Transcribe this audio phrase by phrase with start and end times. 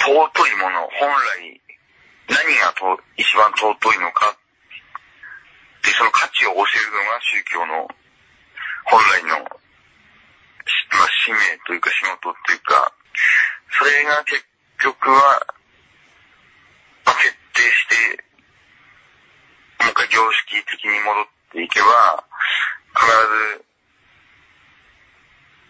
[0.00, 1.12] 尊いもの、本
[1.44, 1.60] 来、
[2.28, 4.36] 何がと一番尊いのか、
[5.82, 7.88] で、その価値を教えるのが宗教の
[8.84, 12.92] 本来の、まあ、使命というか仕事っていうか、
[13.78, 14.44] それが結
[14.78, 15.46] 局は、
[17.04, 18.24] まあ、徹底して、
[19.84, 22.24] もう一回常識的に戻っていけば、
[22.96, 23.64] 必ず、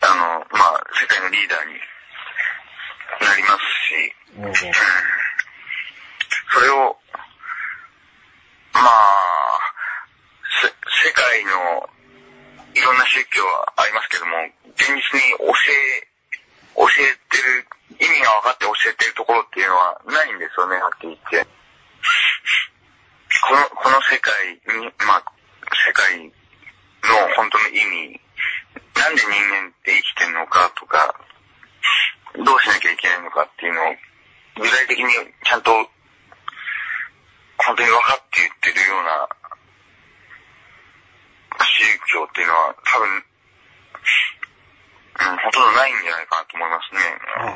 [0.00, 1.74] あの、まあ、世界のリーダーに
[3.20, 3.73] なります。
[3.84, 4.14] し、
[6.52, 6.96] それを、
[8.72, 9.60] まあ、
[10.62, 10.68] せ、
[11.08, 11.88] 世界の
[12.74, 14.32] いろんな宗教はありますけども、
[14.74, 16.08] 現実に教え、
[16.74, 17.66] 教えてる、
[18.00, 21.50] 意味が分かって教えてるところっていうのはないんですよね、はっきり言って。
[23.46, 25.24] この、この世界に、まあ、
[25.86, 26.32] 世界の
[27.36, 28.20] 本当の意味、
[28.96, 31.14] なんで人間って生きてんのかとか、
[32.42, 33.94] どうしなきゃいけないのかっていうのを、
[34.56, 35.70] 具体的にちゃんと、
[37.58, 39.28] 本当に分かって言ってるような
[41.58, 43.08] 宗教っていうのは多分、
[45.16, 47.00] うん、ほとんどないんじゃないかなと思いますね。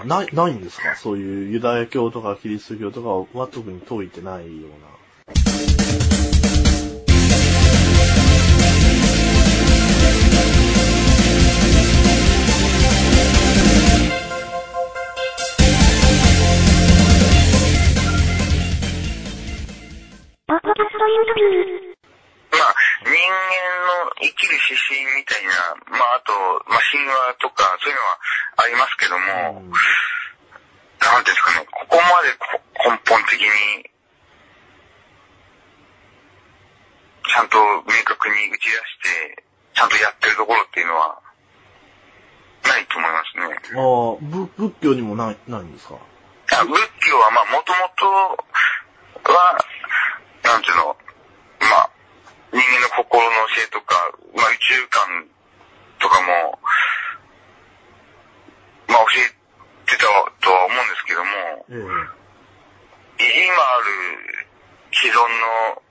[0.00, 0.96] あ、ない、ないんですか？
[0.96, 5.77] そういうユダヤ教とかキリスト教とかは特に解いてないような。
[37.38, 39.44] ゃんと明確に打ち出して、
[39.74, 41.22] ちゃんとやってるところっていうのは、
[42.64, 43.78] ないと思いますね。
[43.78, 43.86] あ
[44.18, 45.94] あ、ぶ仏教にもない、ないんですか？
[45.94, 46.74] あ仏
[47.06, 49.56] 教はまあもともとは、
[50.42, 50.96] なんていうの、
[51.60, 51.90] まあ、
[52.50, 53.94] 人間の心の教えとか、
[54.34, 55.28] まあ宇宙観
[56.00, 56.58] とかも、
[58.88, 59.30] まあ教え
[59.86, 60.04] てた
[60.42, 61.30] とは思うんですけども、
[61.70, 61.74] え
[63.20, 63.86] えい今ある
[64.92, 65.87] 既存の仏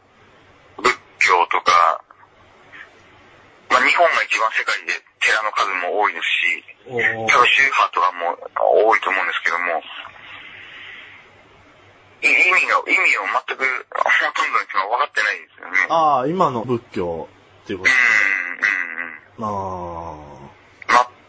[1.27, 2.01] 教とか、
[3.69, 8.39] まあ日本が一番世界で寺の数も多いですし、多分宗派とかも
[8.87, 9.83] 多いと思うんですけども、
[12.23, 15.77] い意味が、意味を全く、ほとんどの人が分かってないですよね。
[15.89, 17.29] ああ、今の仏教
[17.63, 19.43] っていうこうん、と。
[19.43, 19.67] うん、うん。
[20.09, 20.47] あ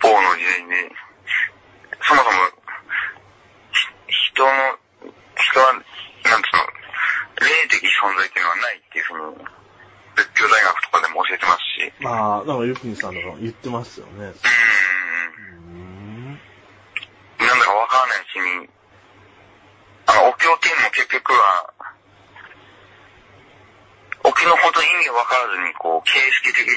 [0.00, 0.92] 末法の時代で、
[2.00, 2.32] そもそも、
[3.72, 4.50] ひ人の、
[5.36, 6.65] 人は、なんつうの、
[7.44, 9.44] 霊的存在っていうのはないっていうふうに、
[10.16, 14.32] 仏教大学とかでも教えてますし、あ、まあ、なんかゆきにさんとか言ってますよね。
[15.69, 16.32] うん。
[17.36, 18.70] なんだかわからないうちに、
[20.06, 21.75] あの、お経っていうのも結局は、
[24.25, 26.72] お経の本当に意味がわからずに、こう、形式的に、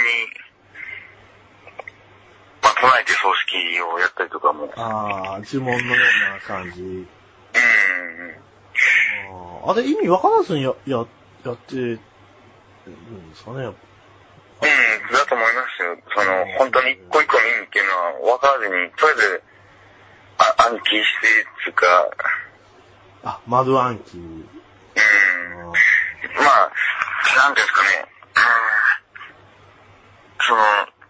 [2.62, 6.82] まあ、唱えて葬式をやったりとかも、ああ、呪文のような感じ。
[6.82, 7.08] うん、
[9.70, 11.06] あれ意味わからずにや、や、
[11.46, 11.98] やってる
[12.90, 13.64] んですかね。
[13.64, 13.76] うん、
[15.12, 15.98] だと思いますよ。
[16.16, 17.92] その、本当に一個一個の意味っていうの
[18.32, 19.44] は分からずに、とりあえず、
[20.38, 22.10] あ暗記して、つうか、
[23.24, 24.18] あ、丸暗記。
[24.18, 24.46] うん、あ
[25.68, 25.74] ま
[26.66, 26.72] あ、
[27.38, 28.44] なんですかね、うん、
[30.40, 30.64] その、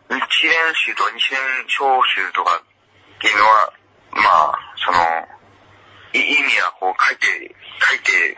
[0.10, 2.62] 日蓮宗とか日蓮小宗とか
[3.18, 3.72] っていうのは、
[4.12, 5.00] まあ、その、
[6.14, 8.38] い意味はこう書いて、書いて、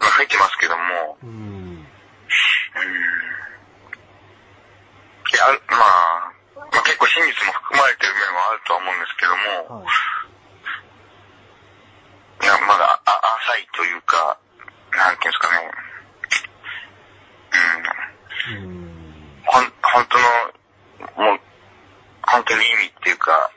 [0.00, 1.67] まあ書いてますけども、ーうん。
[2.86, 3.28] うん
[5.28, 9.36] いや、まあ、まあ結構真実も含まれてる面はあるとは思うんですけど
[9.68, 9.88] も、はい。
[12.40, 14.38] いや、まだ、あ、浅いというか、
[14.96, 15.68] なんていうんですかね、
[18.48, 19.42] うん、うん。
[19.44, 21.40] ほん、本当の、もう、
[22.22, 23.50] 本当に意味っていうか、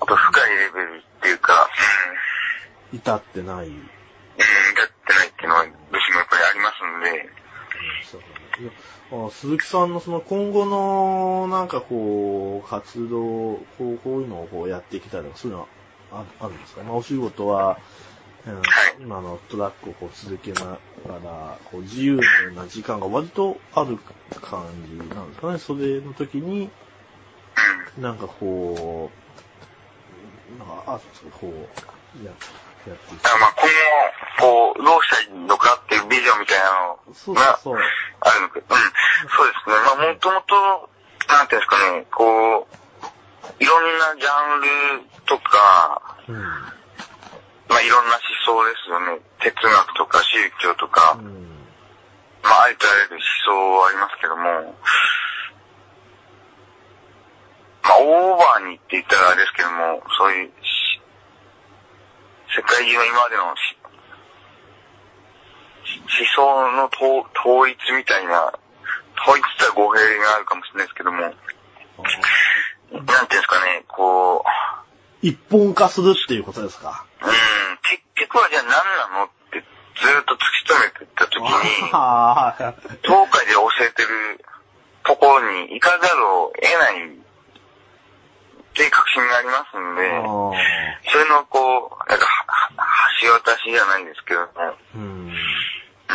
[0.00, 1.68] あと深いレベルっていうか、
[2.92, 3.66] 至ってない。
[3.66, 5.66] うん、うん、だってないっていうのは、
[9.30, 15.68] 鈴木さんのその今後のなんかこう活動こうこういうのをこうやっていきたいとかそういうのは
[16.12, 17.78] ああるんですか、まあ、お仕事は、
[18.46, 18.62] うん
[19.00, 20.78] 今のトラックをこう続けなが
[21.08, 22.20] らこう自由
[22.54, 23.98] な時間が割とある
[24.40, 25.58] 感じなんですかね？
[25.58, 26.70] それの時に
[27.96, 29.10] うん、なんかこ
[30.54, 33.68] うなんかあそうこうややっていきだからまあ今後、
[34.38, 37.78] こう、どうしたいのかっていうビジョンみたいなのそうそうそう
[38.20, 38.64] あるのか、うん、
[39.30, 39.76] そうですね。
[39.84, 40.90] まあ、もともと、
[41.28, 42.86] なんていうんですかね、こう、
[43.58, 46.36] いろんなジャンルとか、うん。
[47.68, 49.20] まあいろんな思想ですよね。
[49.40, 51.46] 哲学とか宗教とか、うん。
[52.42, 54.74] まあありとあらゆる思想はありますけども、
[57.82, 61.00] まあオーバーにって言ったらあれですけども、そういうし、
[62.54, 63.54] 世界中の今までの
[66.34, 68.52] 想の統統一みたいな、
[69.22, 71.40] 統一とは語弊があるかもしれないですけども、なんて
[73.02, 74.48] いうんですかね、こう、
[75.22, 77.04] 一本化するっていうことですか？
[77.22, 77.28] うん、
[77.82, 78.70] 結局はじゃあ何
[79.12, 79.64] なのってず
[80.20, 81.48] っと突き止めていったときに、
[83.02, 84.44] 東海で教えてる
[85.04, 87.10] ところに行かざるを得ないっ
[88.76, 90.02] ていう確信がありますんで、
[91.10, 92.26] それのこう、なんか
[93.22, 94.48] 橋渡しじゃないですけども、
[94.96, 95.35] うん。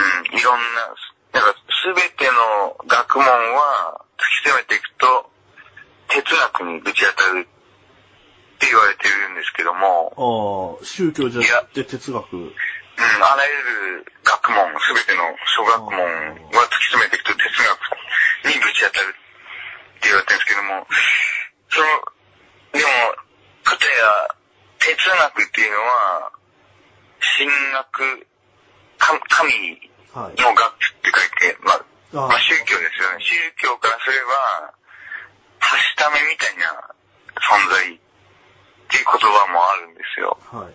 [0.01, 0.89] うん、いろんな、
[1.33, 5.30] なんかすべての学問は突き止めていくと、
[6.09, 12.36] 哲学にぶち当たるって言われてるんですけども、ああ、宗教じゃなくて哲学。
[12.36, 12.53] うん、
[13.01, 15.24] あらゆる学問、すべての
[15.57, 17.45] 諸学問は突き詰めていくと哲
[18.45, 20.88] 学にぶち当たるって言われてるんですけども、
[21.69, 21.86] その、
[22.74, 22.86] でも、
[23.63, 24.36] かたや
[24.77, 26.31] 哲学っていうのは、
[27.38, 28.27] 神学、
[28.97, 30.35] か神はい。
[30.35, 33.23] の学って書いて、まあ、あまあ宗教ですよね。
[33.23, 33.31] 宗
[33.63, 34.75] 教からすれば、
[35.59, 36.67] はしためみたいな
[37.39, 37.99] 存在っ
[38.91, 40.37] ていう言葉もあるんですよ。
[40.51, 40.73] はい。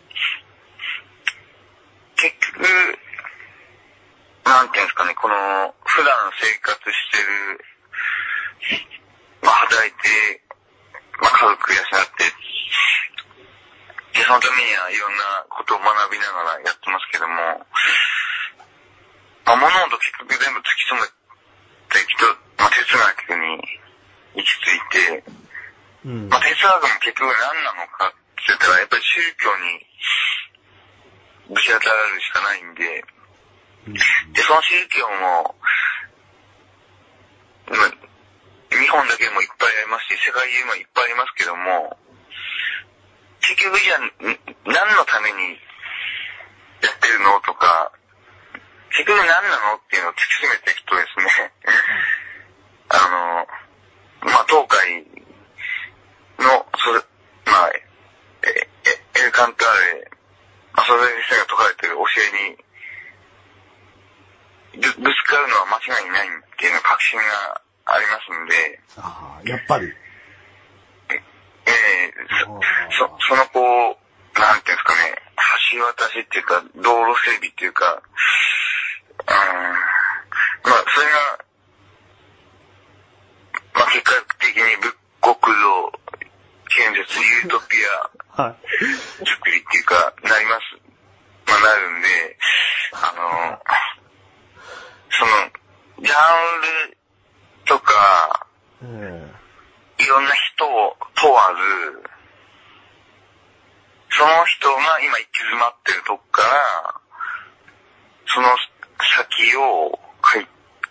[2.16, 2.64] 結局、
[4.48, 7.60] なんていうんですかね、この、普段生活してる、
[9.42, 10.40] まあ働いて、
[11.20, 12.24] まあ家族養って、
[14.16, 17.66] で、そのためにはいろんなことを学びながらやってますけども、
[19.46, 22.26] まあ物事結局全部突き止めていくと、
[22.58, 23.62] まあ哲学に
[24.37, 25.25] 行き着いて、
[26.06, 26.28] うん。
[26.28, 29.82] まあ、哲学も結局何なのかって言ったら、やっぱり宗教に
[31.50, 33.02] ぶち当たるしかないんで、
[34.34, 35.54] で、その宗教も、
[37.70, 37.90] まあ、
[38.70, 41.96] 日本だけでもいっぱいありますし、世界中もいっぱいありますけども、
[43.43, 44.10] 結局じゃあ、ん
[44.66, 45.58] 何のために
[46.82, 47.90] やってるのとか、
[48.96, 51.52] 結局何なのっていうのを突き詰めていくとですね、
[52.88, 53.44] あの、
[54.25, 55.04] まあ、東海
[56.40, 57.04] の、それ、
[57.44, 57.84] まあ、え、
[58.88, 59.69] え、エルカンター
[60.00, 60.10] レ、
[60.72, 62.56] まあ、それ先生が説かれてる教えに、
[64.81, 69.93] ぶぶつかるのは間違いないっていうの確信がありますんで、ああ、やっぱり。
[71.08, 71.22] え
[71.69, 71.70] え
[72.96, 73.60] そ、そ、そのこ
[73.93, 73.96] う、
[74.38, 75.14] なんていうんですかね、
[75.72, 78.02] 橋渡しっていうか、道路整備っていうか、
[79.26, 79.34] うん、
[80.66, 81.38] まあ、それが、
[83.74, 85.92] まあ、結果的に仏国道
[86.68, 87.76] 建設ユートピ
[88.36, 88.54] アはい。
[89.24, 90.76] 作りっていうか、なります。
[91.46, 92.08] まあ、なるんで、
[92.92, 93.62] あの、
[95.08, 95.30] その、
[96.04, 96.98] ジャンル
[97.64, 98.46] とか、
[98.82, 99.32] え
[99.98, 102.02] いろんな人を問わず、
[104.10, 107.00] その人が今行き詰まってるとこから、
[108.26, 108.48] その
[108.98, 109.98] 先を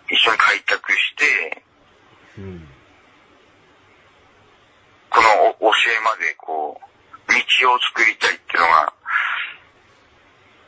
[0.08, 1.24] 一緒に開拓して、
[2.36, 2.68] えうん。
[5.10, 8.92] このお教えまでこう、道を作りたいっていうのが、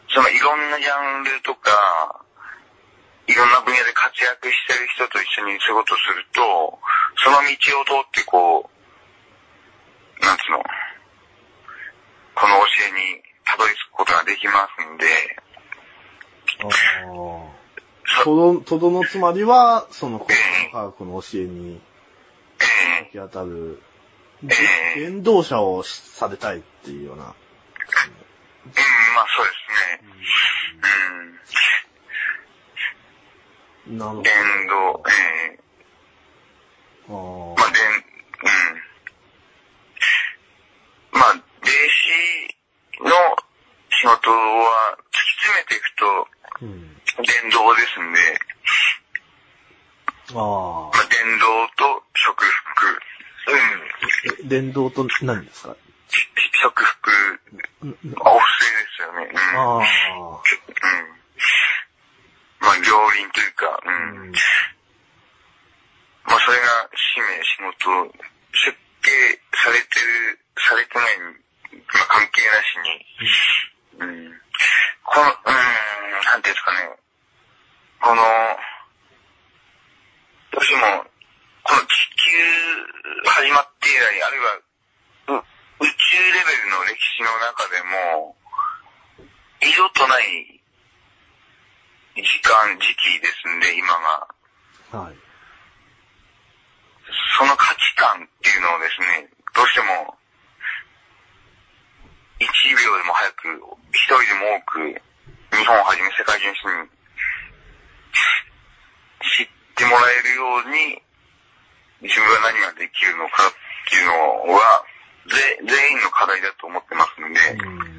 [0.08, 2.24] そのいろんなジャンルとか、
[3.26, 6.78] いろんな分野で活躍してる人と一緒に仕事すると、
[7.22, 8.70] その道を通ってこ
[10.20, 10.64] う、なんつうの、
[12.34, 15.06] この教えにたどり着くことができますんで。
[18.24, 20.26] とど、とどのつまりは、その、
[20.72, 21.80] 科学の教えに
[22.60, 23.82] え行き当たる、
[24.44, 24.46] え
[24.96, 27.24] え伝道者をされたいっていうような。
[27.24, 27.32] うん、ま
[29.22, 30.08] あそうですね。
[33.88, 33.98] うん。
[33.98, 34.32] なるほ伝
[34.68, 35.10] 道、え
[35.54, 35.68] え
[37.08, 37.54] ど。
[37.56, 38.46] まあ、で、う
[41.16, 41.18] ん。
[41.18, 43.10] まあ、霊視の
[43.90, 46.28] 仕事は突き詰めていくと。
[46.62, 46.97] うん。
[47.24, 48.18] 伝道ですんで、
[50.30, 50.40] あま
[50.94, 51.46] あ、伝道
[51.76, 53.00] と祝福。
[53.48, 53.58] うん。
[54.44, 54.48] あ。
[54.48, 55.74] 伝道と何ですか？
[56.08, 56.28] し
[56.60, 57.10] 祝福、
[57.82, 59.28] うんまあお布施ですよね。
[59.30, 59.38] うん。
[59.38, 59.78] ああ。
[59.78, 59.84] うん。
[62.60, 63.88] まあ、両輪というか、う。
[63.88, 64.32] うんん。
[66.24, 68.12] まあ、それが使命、仕事、
[68.64, 69.10] 設計
[69.56, 71.32] されてる、されてない、ま
[72.02, 73.06] あ、関係なしに、
[74.00, 74.40] うん。
[75.04, 75.54] この、うん、
[76.24, 76.90] なんていうんですかね。
[78.00, 78.22] この、
[80.52, 81.04] どうしても、
[81.62, 81.86] この地
[82.16, 84.68] 球始まって以来、あるいは
[86.18, 88.36] レベルの歴史の中でも、
[89.62, 90.60] 異常とない
[92.16, 93.88] 時間、時期ですんで、今
[94.92, 95.02] が。
[95.04, 95.16] はい。
[97.38, 100.18] その価値観っていうのをですね、どうしても、
[102.40, 102.46] 1
[102.84, 103.62] 秒でも早く、
[103.92, 105.02] 一人でも多く、
[105.56, 106.97] 日本をはじめ世界中の人に
[109.88, 111.02] もらえるように、
[112.02, 114.84] 自分が何ができるのかっていうのは、
[115.26, 117.98] ぜ全員の課題だと思ってますので、うん。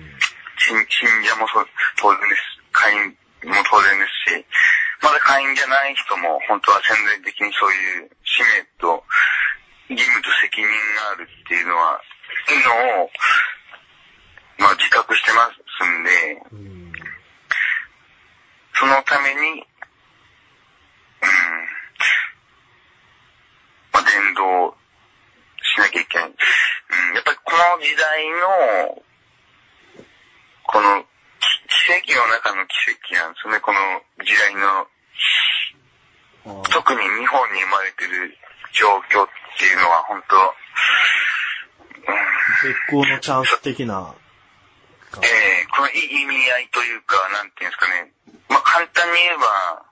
[0.60, 1.48] 信信者も
[1.98, 2.60] 当然です。
[2.72, 3.10] 会員
[3.50, 4.46] も当然ですし、
[5.02, 9.04] まだ会員じゃない人も本当は潜在的にそういう使命と
[9.90, 12.02] 義務と責任があるっていうのは、
[12.48, 13.10] のを、
[14.58, 16.94] まあ自覚してますんで、うん。
[18.76, 19.66] そのために、
[24.40, 24.76] うん、まあ伝道
[25.62, 26.28] しなきゃいけない。
[26.28, 26.34] うん、
[27.16, 29.04] やっぱりこの時代の、
[30.64, 31.04] この
[31.68, 33.80] 奇跡の中の奇跡なんですよね、この
[34.24, 34.88] 時代の、
[36.72, 38.38] 特に日本に生まれてる
[38.74, 40.38] 状況っていうのは本当、
[42.00, 44.16] うん、絶好のチャンス的な
[45.12, 45.28] 感じ。
[45.28, 48.12] えーこの意味合いというか、なんていうんですかね。
[48.50, 49.86] まあ、簡単に言えば、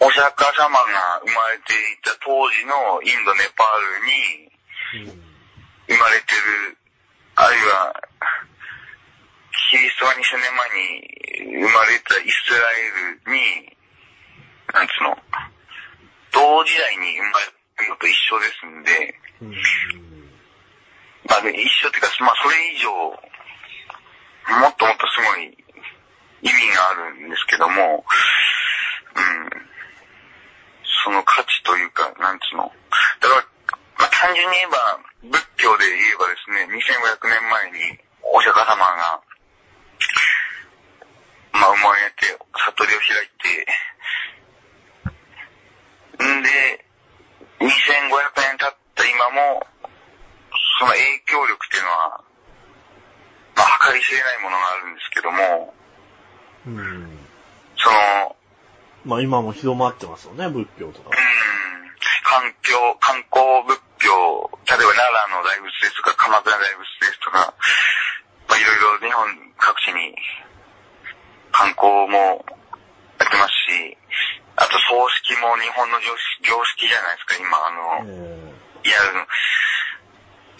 [0.00, 5.30] お釈迦様が生まれていた当時のインド、ネパールにうん。
[5.90, 6.78] 生まれてる、
[7.34, 7.94] あるいは、
[9.70, 10.70] キリストが2000年前
[11.58, 13.76] に生まれたイスラエルに、
[14.72, 15.18] なんつうの、
[16.32, 17.46] 同時代に生まれ
[17.86, 19.50] るのと一緒ですんで、うん。
[21.26, 22.90] まあ、で一緒っていうか、まあ、それ以上、
[24.60, 25.58] もっともっとすごい
[26.42, 28.04] 意味があるんですけども、
[29.16, 29.59] うん。
[31.04, 32.70] その価値というか、なんつうの？
[33.20, 33.44] だから、
[33.98, 34.78] まあ、単純に言えば、
[35.38, 39.20] 仏教で言えばですね、2500年前にお釈迦様が、
[41.52, 43.66] まあ、生まれて、悟りを開いて、
[46.24, 46.84] んで、
[47.60, 47.68] 2500
[48.36, 49.66] 年経った今も、
[50.78, 52.24] その影響力っていうのは、
[53.56, 55.74] まあ、計り知れないものがあるんですけども、
[56.66, 57.18] うん。
[57.76, 58.36] その、
[59.04, 61.12] まあ今も広まってますよね、仏教とかう。
[61.12, 61.14] ん、
[62.24, 65.00] 環境、観光仏教、例えば奈
[65.32, 67.54] 良の大仏ですとか、鎌倉大仏ですとか、
[68.48, 69.24] まあ、いろいろ日本
[69.56, 70.14] 各地に
[71.52, 72.44] 観光も
[73.18, 73.96] やってますし、
[74.56, 78.52] あと葬式も日本の常識常識じゃないですか、今、あの、え
[78.84, 79.00] いや、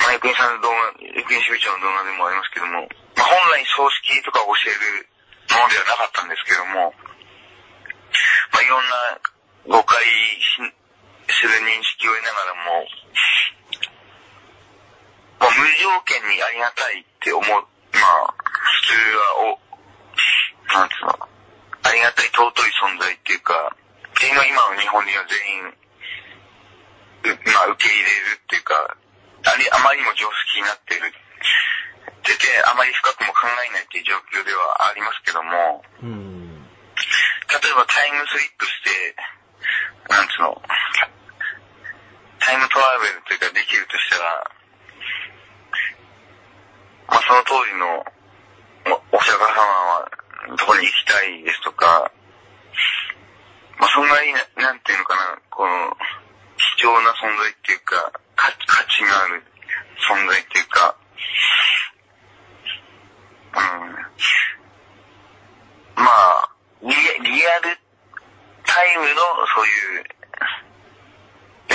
[0.00, 5.08] まあ、役員さんの動画、役員首長の動画でもありますけども、まあ、本来葬式とかを教える
[5.52, 6.94] ものではなかったんですけども、
[8.52, 9.98] まあ、いろんな誤解
[10.46, 12.86] する認識を得ながらも、
[15.40, 19.58] まあ、無条件にありがたいって思う、まあ、普通はお、
[20.74, 21.28] なんつうの、
[21.82, 25.80] ありがたい尊い存在っていうか、っていうのは今の日本人は全員
[27.22, 28.96] まあ、受け入れるっていうか、
[29.44, 31.12] ありあまりにも常識になっている。
[32.24, 36.39] 出て、あまり深くも考えないっていう状況ではありますけども、うん。
[37.50, 39.16] 例えばタイムスリップして、
[40.08, 40.62] なんつうの、
[42.38, 44.48] タイムトラベルというかできるとしたら、
[47.08, 48.06] まあその当時の
[49.10, 49.58] お釈迦様
[49.98, 50.06] は
[50.56, 52.12] どこに行きたいですとか、
[53.78, 55.96] まあそんなにな、なんていうのかな、この、
[56.78, 59.42] 貴重な存在っていうか、価値がある
[60.06, 60.94] 存在っていうか、
[63.52, 63.60] うん。
[66.02, 66.48] まあ、
[66.82, 66.94] リ
[68.92, 69.20] イムの
[69.54, 70.04] そういう、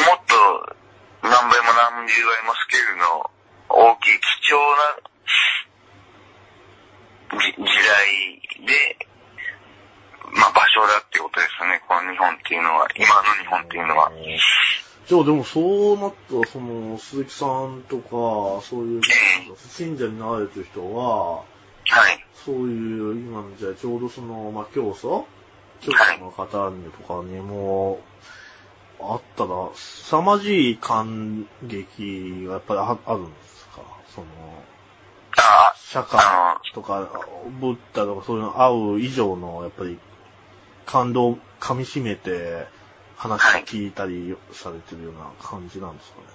[0.05, 0.75] もっと
[1.23, 3.31] 何倍も何十倍もスケールの
[3.69, 5.15] 大きい貴重な
[7.39, 8.97] じ時代で、
[10.33, 14.11] まあ場所だってことですよね、この日本っていうのは、今の日本っていうのは。
[15.07, 19.01] じゃあでもそうなったら、その、鈴木さんとか、そういう、
[19.69, 21.43] 信者になられてる人は、
[21.87, 22.25] はい。
[22.33, 25.27] そういう、今のじゃあちょうどその、まあ、教祖
[25.81, 27.99] 教祖の方にとかにも、
[28.99, 33.81] あったら、凄まじい感激がやっぱりああるんですか？
[34.07, 34.27] その、
[35.37, 37.09] あ釈迦とか、
[37.59, 39.99] ブッダとかそういうの会う以上の、やっぱり、
[40.85, 42.67] 感動を噛み締めて、
[43.17, 46.27] 話を聞いたりされてるような感じなんですかね？